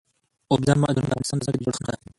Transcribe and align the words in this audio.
اوبزین 0.51 0.77
معدنونه 0.81 1.07
د 1.13 1.13
افغانستان 1.13 1.37
د 1.39 1.43
ځمکې 1.45 1.57
د 1.61 1.63
جوړښت 1.65 1.81
نښه 1.83 1.91
ده. 1.97 2.03